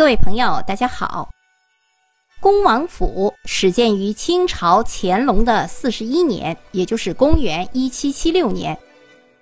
[0.00, 1.28] 各位朋友，大家好。
[2.40, 8.78] 恭王府始建于清朝乾隆的四十一年，也就是公元一七七六年，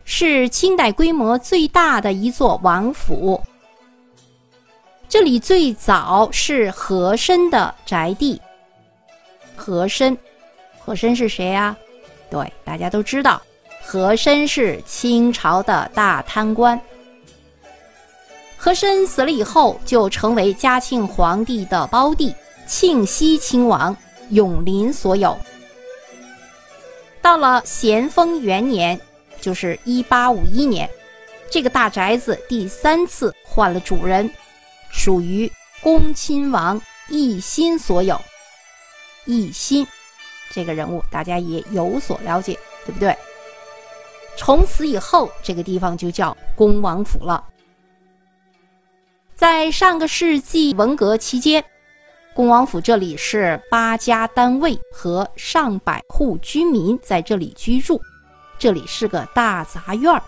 [0.05, 3.41] 是清代规模最大的一座王府。
[5.09, 8.43] 这里最早是和珅的宅地。
[9.55, 10.19] 和珅，
[10.77, 11.77] 和珅是谁呀？
[12.29, 13.41] 对，大家都知道，
[13.81, 16.79] 和珅是清朝的大贪官。
[18.69, 22.35] 和珅死了以后，就成为嘉庆皇帝的胞弟
[22.67, 23.97] 庆熙亲王
[24.29, 25.35] 永临所有。
[27.23, 29.01] 到了咸丰元年，
[29.41, 30.87] 就是一八五一年，
[31.51, 34.31] 这个大宅子第三次换了主人，
[34.91, 35.51] 属于
[35.81, 36.79] 恭亲王
[37.09, 38.21] 奕欣所有。
[39.27, 39.87] 奕欣
[40.53, 42.53] 这个人物，大家也有所了解，
[42.85, 43.17] 对不对？
[44.37, 47.43] 从此以后，这个地方就叫恭王府了。
[49.39, 51.65] 在上个世纪文革期间，
[52.35, 58.03] 恭王府这里是八家单位和上百户居民在这里居住，
[58.59, 60.21] 这里是个大杂院儿。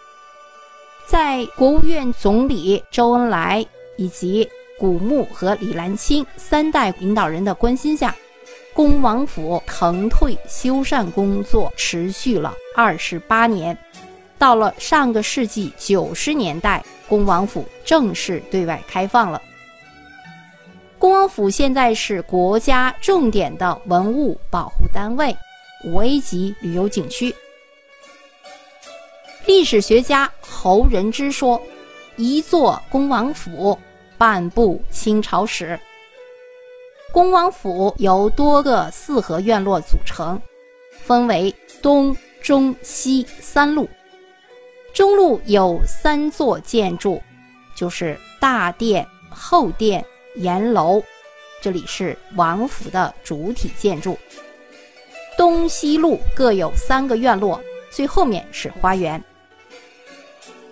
[1.09, 8.15] 在国务院总理周恩来以及古牧和李兰清三代领导人的关心下，
[8.73, 13.77] 恭王府腾退修缮工作持续了二十八年。
[14.39, 16.81] 到了上个世纪九十年代。
[17.11, 19.43] 恭王府正式对外开放了。
[20.97, 25.37] 恭王府现在是国家重点的文物保护单位，
[25.85, 27.35] 五 A 级旅游景区。
[29.45, 31.61] 历史学家侯仁之说
[32.15, 33.77] ：“一座恭王府，
[34.17, 35.81] 半部清朝史。”
[37.11, 40.41] 恭王府由多个四合院落组成，
[41.01, 41.53] 分为
[41.83, 43.89] 东、中、西三路。
[44.93, 47.23] 中路有三座建筑，
[47.75, 50.05] 就是大殿、后殿、
[50.37, 51.03] 檐楼，
[51.63, 54.19] 这里是王府的主体建筑。
[55.39, 59.23] 东西路各有三个院落，最后面是花园。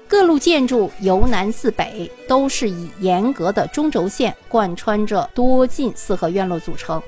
[0.08, 7.00] 各路建筑由南至北都是以严格的中轴线贯穿着多进四合院落组成。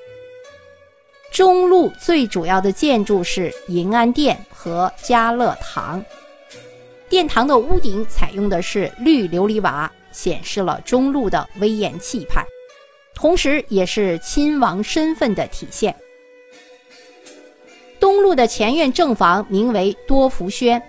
[1.32, 6.02] 中路最主要的建筑是银安殿和嘉乐堂。
[7.10, 12.46] 殿堂的屋顶采用的是绿琉璃瓦，显示了中路的威严气派，
[13.14, 15.94] 同时也是亲王身份的体现。
[17.98, 20.80] 东路的前院正房名为多福轩，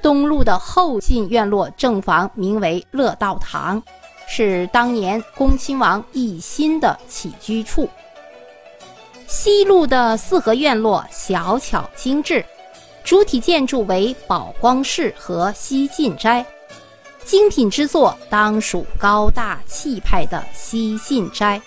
[0.00, 3.82] 东路的后进院落正房名为乐道堂，
[4.28, 7.88] 是当年恭亲王奕欣的起居处。
[9.26, 12.46] 西路的四合院落小巧精致。
[13.08, 16.44] 主体建筑为宝光室和西晋斋，
[17.24, 21.58] 精品之作当属高大气派的西晋斋。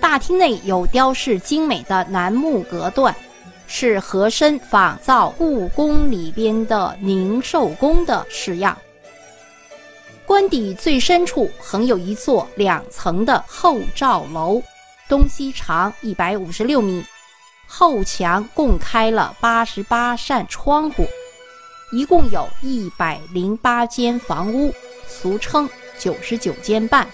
[0.00, 3.12] 大厅内有雕饰精美的楠木隔断，
[3.66, 8.78] 是和珅仿造故宫里边的宁寿宫的式样。
[10.24, 14.62] 官邸最深处横有一座两层的后罩楼，
[15.08, 17.04] 东西长一百五十六米。
[17.76, 21.04] 后墙共开了八十八扇窗户，
[21.90, 24.72] 一共有一百零八间房屋，
[25.08, 25.68] 俗称
[25.98, 27.04] 九十九间半，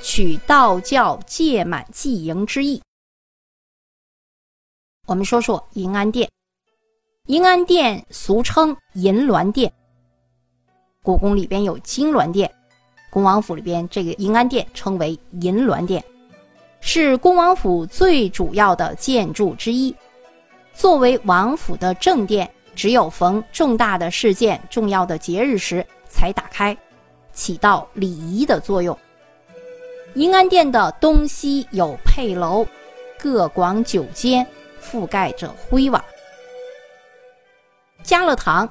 [0.00, 2.80] 取道教戒满祭营之意。
[5.06, 6.30] 我们说说银安殿，
[7.26, 9.70] 银安殿俗称银銮殿。
[11.02, 12.50] 故宫里边有金銮殿，
[13.10, 15.10] 恭王府里边这个银安殿称为
[15.42, 16.02] 银銮殿。
[16.86, 19.92] 是恭王府最主要的建筑之一，
[20.74, 26.76] 作为王府的正殿，只有逢重大的事件、重要的节日时才打开，
[27.32, 28.96] 起到礼仪的作用。
[30.14, 32.66] 银安殿的东西有配楼，
[33.18, 34.46] 各广九间，
[34.78, 36.04] 覆盖着灰瓦。
[38.02, 38.68] 嘉乐堂，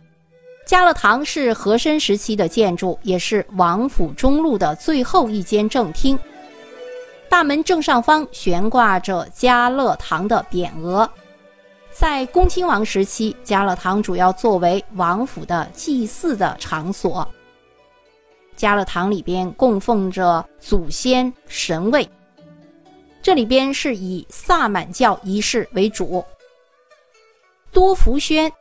[0.67, 6.17] 嘉乐堂是和珅时期的建筑，也是王府中路的最后一间正厅。
[7.33, 11.09] 大门正上方悬挂着嘉乐堂的匾额。
[11.89, 17.27] 在恭亲王时期，嘉乐堂主要作为王府的祭祀的场所。
[18.55, 22.07] 嘉乐堂里边供奉着祖先神位，
[23.19, 26.23] 这里边是以萨满教仪式为主。
[27.71, 28.53] 多福轩，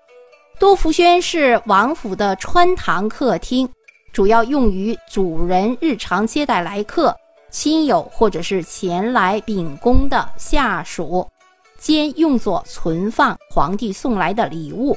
[0.59, 3.69] 多福轩是王府的穿堂客厅，
[4.15, 7.15] 主要用于主人日常接待来客。
[7.53, 11.29] 亲友或者是前来秉公的下属，
[11.79, 14.97] 兼用作存放皇帝送来的礼物。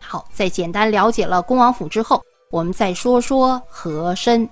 [0.00, 4.46] 好，在简单了解了恭王府之后，我们再说说和珅。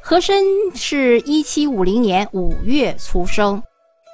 [0.00, 0.44] 和珅
[0.74, 3.60] 是一七五零年五月出生，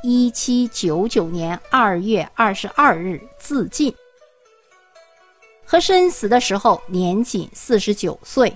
[0.02, 3.94] 一七九九年二月二十二日自尽。
[5.64, 8.50] 和珅死的时候年仅四十九岁。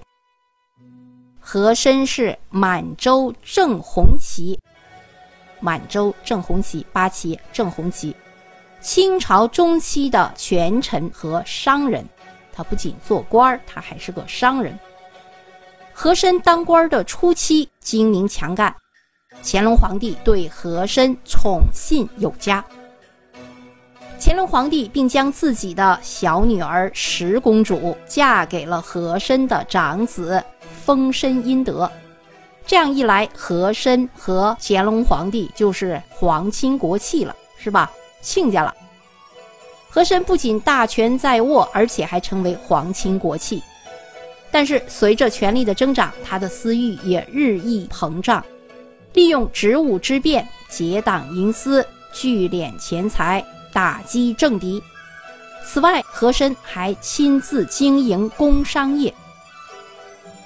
[1.44, 4.58] 和珅是满洲正红旗，
[5.60, 8.14] 满洲正红旗八旗正红旗，
[8.80, 12.08] 清朝中期的权臣和商人。
[12.52, 14.78] 他不仅做官他还是个商人。
[15.92, 18.74] 和珅当官的初期精明强干，
[19.42, 22.64] 乾隆皇帝对和珅宠信有加。
[24.20, 30.42] 乾隆皇帝并将自己的小女儿十公主嫁给了和珅的长子
[30.84, 31.90] 丰身阴德，
[32.66, 37.90] 这样一来，和珅和乾隆皇帝就是皇亲国戚了，是吧？
[38.20, 38.74] 亲家了。
[39.88, 43.62] 和珅不仅大权在握，而且还成为皇亲国戚。
[44.50, 48.44] 但是随着权力的增长，他的私欲也日益膨胀，
[49.12, 54.82] 利用职务之便结党营私，聚敛钱财，打击政敌。
[55.64, 59.14] 此外，和珅还亲自经营工商业，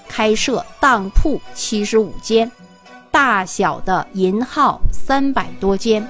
[0.08, 2.50] 开设当铺七十五间，
[3.10, 6.06] 大小的银号三百多间，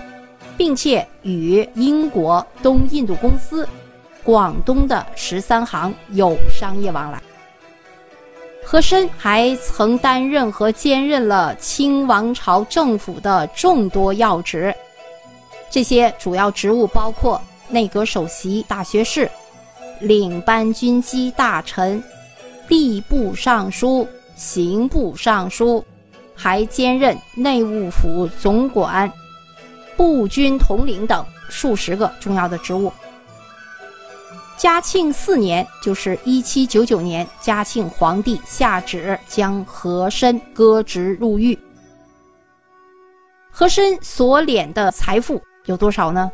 [0.57, 3.69] 并且与英国东印度公司、
[4.23, 7.21] 广东的十三行有商业往来。
[8.65, 14.75] 和珅还曾担任和兼任了清王朝政府的众多要职，
[15.71, 19.31] 这些主要职务包括内阁首席大学士、
[20.01, 22.03] 领班军机大臣、
[22.69, 25.85] 吏部尚书、刑部尚书，
[26.35, 29.11] 还兼任内务府总管、
[29.97, 32.93] 步军统领等数十个重要的职务。
[34.59, 41.59] 嘉庆四年，就是一七九九年，嘉庆皇帝下旨将和珅革职入狱。
[43.51, 46.31] 和珅所敛的财富有多少呢？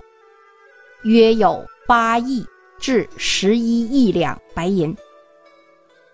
[1.02, 2.44] 约有八亿
[2.81, 4.96] 至十一亿两白银，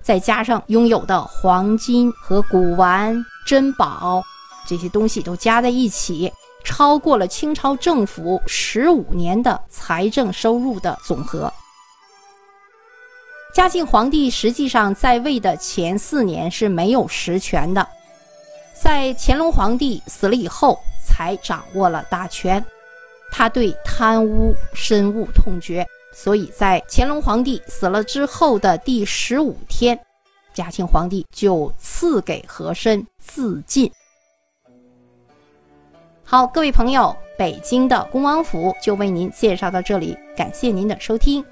[0.08, 3.14] 再加上拥有的黄金和古玩
[3.44, 4.25] 珍宝，
[4.66, 6.32] 这些东西都加在一起，
[6.64, 11.52] 超过了清朝政府十五年的财政收入的总和。
[13.52, 17.87] 嘉庆皇帝实际上在位的前四年是没有实权的，
[18.72, 22.64] 在乾隆皇帝死了以后才掌握了大权。
[23.31, 25.87] 他对贪污深恶痛绝，
[26.20, 29.97] 所以在乾隆皇帝死了之后的第十五天，
[30.53, 33.88] 嘉庆皇帝就赐给和珅自尽。
[36.25, 41.44] 好，各位朋友，北京的恭王府就为您介绍到这里，感谢您的收听。